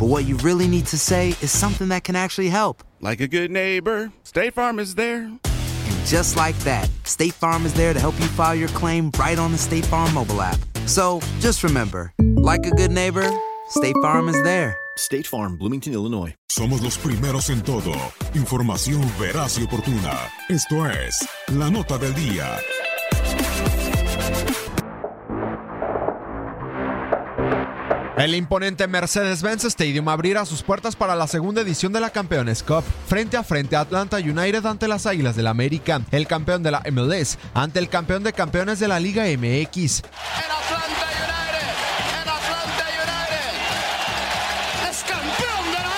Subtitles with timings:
[0.00, 2.82] but what you really need to say is something that can actually help.
[3.02, 5.24] Like a good neighbor, State Farm is there.
[5.24, 9.38] And just like that, State Farm is there to help you file your claim right
[9.38, 10.58] on the State Farm mobile app.
[10.86, 13.30] So just remember, like a good neighbor,
[13.68, 14.74] State Farm is there.
[14.96, 16.34] State Farm, Bloomington, Illinois.
[16.50, 17.92] Somos los primeros en todo.
[18.34, 20.18] Información veraz y oportuna.
[20.48, 22.58] Esto es La Nota del Día.
[28.20, 32.84] El imponente Mercedes-Benz Stadium abrirá sus puertas para la segunda edición de la Campeones Cup,
[33.08, 36.70] frente a frente a Atlanta United ante las Águilas del la América, el campeón de
[36.70, 39.80] la MLS ante el campeón de campeones de la Liga MX.
[39.80, 40.02] Es
[45.08, 45.88] campeón de la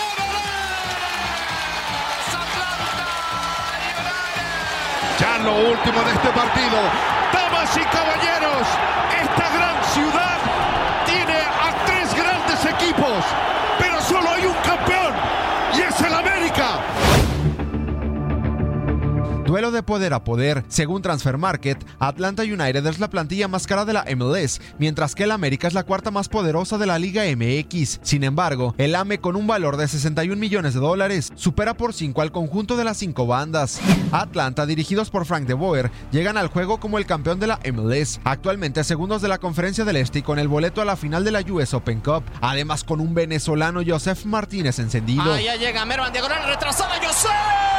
[5.18, 6.78] Ya lo último de este partido.
[7.32, 8.68] Damas y caballeros,
[9.20, 10.51] esta gran ciudad
[19.72, 20.64] de poder a poder.
[20.68, 25.24] Según Transfer Market, Atlanta United es la plantilla más cara de la MLS, mientras que
[25.24, 28.00] el América es la cuarta más poderosa de la Liga MX.
[28.02, 32.22] Sin embargo, el AME con un valor de 61 millones de dólares supera por 5
[32.22, 33.80] al conjunto de las cinco bandas.
[34.12, 38.20] Atlanta, dirigidos por Frank de Boer, llegan al juego como el campeón de la MLS,
[38.24, 41.32] actualmente segundos de la Conferencia del Este y con el boleto a la final de
[41.32, 45.32] la US Open Cup, además con un venezolano Joseph Martínez encendido.
[45.32, 47.71] Ahí llega Mervan, diagonal retrasada, Joseph.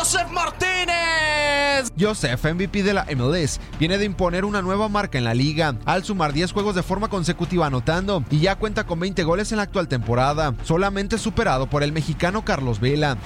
[0.00, 1.92] Joseph Martínez.
[2.00, 6.04] Joseph, MVP de la MLS, viene de imponer una nueva marca en la liga, al
[6.04, 9.64] sumar 10 juegos de forma consecutiva anotando, y ya cuenta con 20 goles en la
[9.64, 13.18] actual temporada, solamente superado por el mexicano Carlos Vela.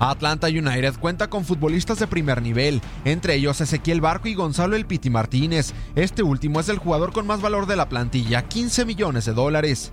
[0.00, 4.86] Atlanta United cuenta con futbolistas de primer nivel, entre ellos Ezequiel Barco y Gonzalo El
[4.86, 5.74] Piti Martínez.
[5.94, 9.92] Este último es el jugador con más valor de la plantilla, 15 millones de dólares.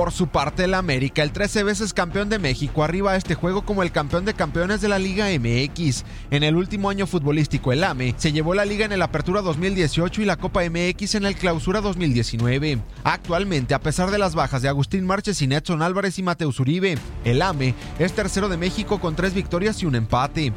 [0.00, 3.66] Por su parte, el América, el 13 veces campeón de México, arriba a este juego
[3.66, 6.06] como el campeón de campeones de la Liga MX.
[6.30, 10.22] En el último año futbolístico, el AME se llevó la liga en el Apertura 2018
[10.22, 12.78] y la Copa MX en el Clausura 2019.
[13.04, 16.96] Actualmente, a pesar de las bajas de Agustín Marches y Netson Álvarez y Mateus Uribe,
[17.26, 20.54] el AME es tercero de México con tres victorias y un empate.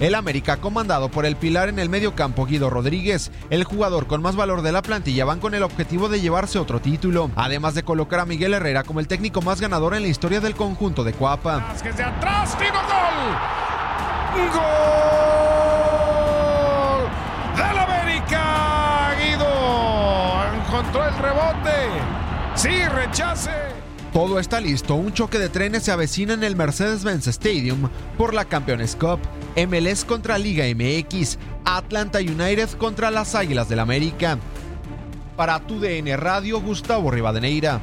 [0.00, 4.22] El América, comandado por el pilar en el medio campo Guido Rodríguez, el jugador con
[4.22, 7.84] más valor de la plantilla, van con el objetivo de llevarse otro título, además de
[7.84, 11.12] colocar a Miguel Herrera como el técnico más ganador en la historia del conjunto de
[11.12, 11.74] Cuapa.
[11.82, 12.68] Desde atrás, gol.
[14.34, 14.64] Gol
[17.56, 19.14] del América.
[19.22, 19.46] Guido
[20.56, 21.88] encontró el rebote.
[22.56, 23.83] Sí, rechace.
[24.14, 28.44] Todo está listo, un choque de trenes se avecina en el Mercedes-Benz Stadium por la
[28.44, 29.18] Campeones Cup,
[29.56, 34.38] MLS contra Liga MX, Atlanta United contra las Águilas del América.
[35.36, 37.80] Para tu DN Radio, Gustavo Rivadeneira.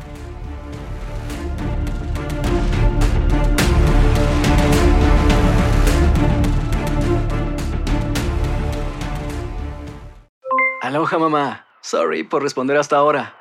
[10.81, 11.65] Aloha mamá.
[11.81, 13.40] Sorry por responder hasta ahora.